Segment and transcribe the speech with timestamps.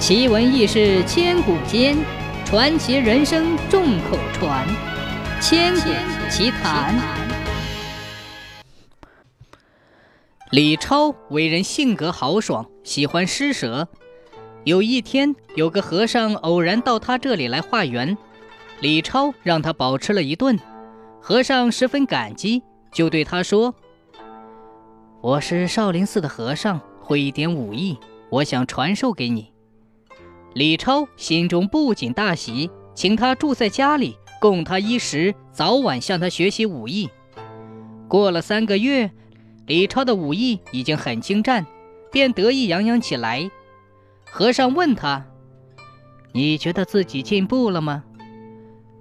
[0.00, 1.94] 奇闻异事千古间，
[2.46, 4.66] 传奇人生众口传。
[5.42, 5.90] 千古
[6.30, 6.98] 奇谈。
[10.52, 13.86] 李超为人性格豪爽，喜欢施舍。
[14.64, 18.16] 有一天，有个和尚偶然到他这里来化缘，
[18.80, 20.58] 李超让他饱吃了一顿。
[21.20, 23.74] 和尚十分感激，就对他说
[25.20, 27.98] ：“我是少林寺的和尚，会一点武艺，
[28.30, 29.49] 我想传授给你。”
[30.54, 37.08] 李超心中不仅大喜，请他住在家里，供他衣食，早晚向他学习武艺。
[38.08, 39.12] 过了三个月，
[39.66, 41.64] 李超的武艺已经很精湛，
[42.10, 43.48] 便得意洋洋起来。
[44.24, 45.24] 和尚问他
[46.34, 48.02] ：“你觉得自己进步了吗？”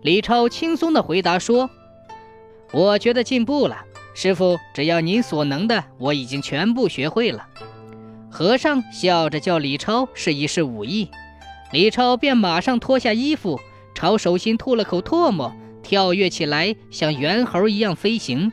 [0.03, 1.67] 李超轻松地回答说
[2.71, 7.47] ：“我觉得进步了，师傅，只要您所能的，我已经全部学会了。”
[8.29, 11.09] 和尚笑着叫李超试一试武艺。
[11.71, 13.59] 李超便马上脱下衣服，
[13.93, 18.51] 朝手心吐了口唾沫，跳跃起来，像猿猴一样飞行，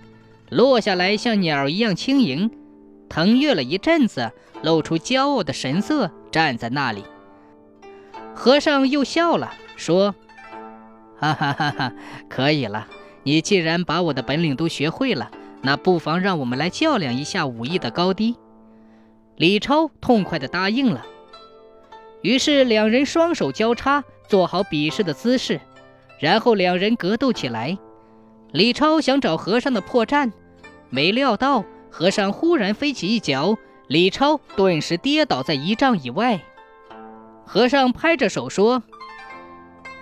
[0.50, 2.50] 落下来像鸟一样轻盈，
[3.08, 4.30] 腾跃了一阵子，
[4.62, 7.04] 露出骄傲的神色，站在那里。
[8.34, 10.14] 和尚又笑了，说
[11.18, 11.92] ：“哈哈哈哈，
[12.28, 12.86] 可以了，
[13.22, 15.30] 你既然把我的本领都学会了，
[15.62, 18.36] 那不妨让我们来较量一下武艺的高低。”
[19.36, 21.06] 李超痛快地答应了。
[22.26, 25.60] 于是两人双手交叉，做好比试的姿势，
[26.18, 27.78] 然后两人格斗起来。
[28.50, 30.32] 李超想找和尚的破绽，
[30.90, 36.40] 没料到和尚忽然飞起一脚，李超顿时跌倒在一丈以外。
[37.44, 38.82] 和尚拍着手说：“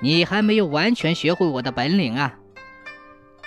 [0.00, 2.38] 你还没有完全学会我的本领啊！”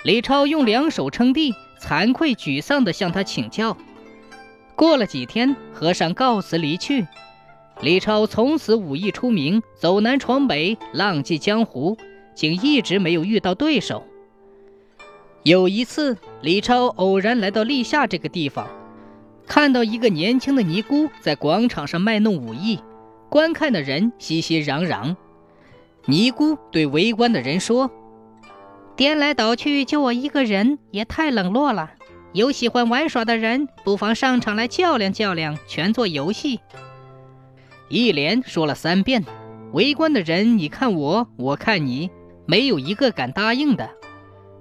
[0.04, 3.76] 李超用两手撑地，惭愧沮丧地向他请教。
[4.76, 7.04] 过了几天，和尚告辞离去。
[7.80, 11.96] 李超从此武艺出名，走南闯北，浪迹江湖，
[12.34, 14.04] 竟一直没有遇到对手。
[15.44, 18.66] 有一次，李超偶然来到历下这个地方，
[19.46, 22.80] 看到一个年轻的尼姑在广场上卖弄武艺，
[23.28, 25.14] 观看的人熙熙攘攘。
[26.06, 27.90] 尼姑对围观的人说
[28.96, 31.92] ：“颠来倒去就我一个人，也太冷落了。
[32.32, 36.58] 有喜欢玩耍的人，不妨上场来较量较量，全做游戏。”
[37.88, 39.24] 一连说了三遍，
[39.72, 42.10] 围观的人你看我，我看你，
[42.46, 43.90] 没有一个敢答应的。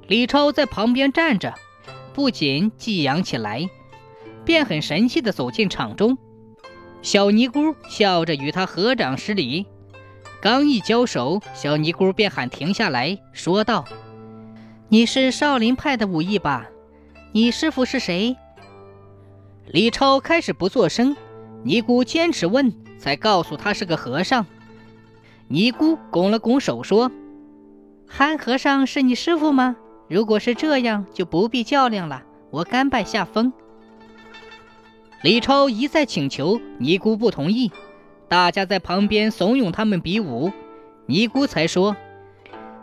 [0.08, 1.54] 李超在旁边站着，
[2.14, 3.70] 不仅激扬起来，
[4.46, 6.18] 便很神气地走进场中。
[7.02, 9.66] 小尼姑笑着与他合掌施礼，
[10.42, 13.84] 刚一交手，小尼姑便喊停下来说道
[14.88, 16.68] ：“你是少林派的武艺吧？
[17.34, 18.38] 你师傅是谁？”
[19.68, 21.16] 李超开始不作声，
[21.64, 22.74] 尼姑坚持问。
[22.98, 24.46] 才告诉他是个和尚。
[25.48, 27.12] 尼姑拱了拱手说
[28.08, 29.76] ：“憨和尚是你师傅吗？
[30.10, 33.54] 如果是这样，就不必较量了，我甘拜下风。”
[35.24, 37.72] 李超一再请求，尼姑不同意。
[38.28, 40.52] 大家在旁边怂恿他们比武，
[41.06, 41.96] 尼姑才说：“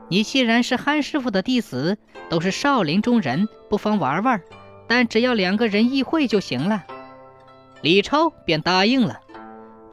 [0.08, 1.98] 你既然是憨师傅的弟子，
[2.31, 4.41] 都是少林中人，不妨玩玩，
[4.88, 6.84] 但只要两个人议会就行了。”
[7.82, 9.20] 李超便答应了。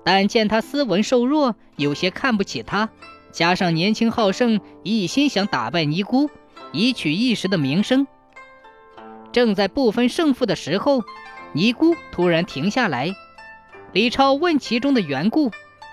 [0.03, 2.89] 但见他斯文瘦弱，有些看不起他，
[3.31, 6.29] 加上年轻好胜，一心想打败尼姑，
[6.71, 8.07] 以取一时的名声。
[9.31, 11.03] 正在不分胜负的时候，
[11.53, 13.13] 尼姑突然停下来。
[13.93, 15.51] 李超问其中的缘故，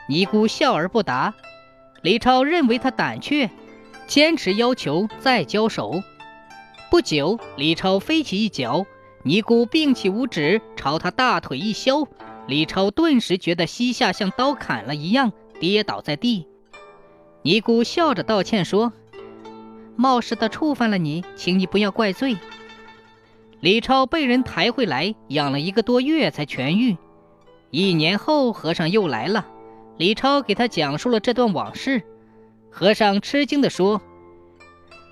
[0.09, 1.35] 尼姑笑而不答。
[2.03, 3.51] 李超认为他胆怯，
[4.07, 6.03] 坚持要求再交手。
[6.91, 8.87] 不久，李超飞起一脚，
[9.25, 12.09] 尼姑并起五指朝他大腿一削。
[12.49, 16.49] 李超顿时觉得膝下像刀砍了一样，跌倒在地。
[17.43, 18.91] 尼姑笑着道歉说
[19.97, 22.39] ：“冒失的触犯了你，请你不要怪罪。”
[23.61, 26.97] 李超被人抬回来，养了一个多月才痊愈。
[27.71, 29.47] 一年后，和尚又来了，
[29.99, 32.03] 李超给他讲述了这段往事。
[32.71, 34.01] 和尚吃惊地说：“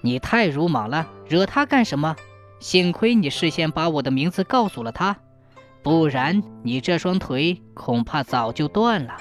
[0.00, 2.16] 你太鲁莽了，惹他干什么？
[2.60, 5.18] 幸亏你事先把我的名字告诉了他。”
[5.86, 9.16] 不然，你这双腿恐怕早就断了。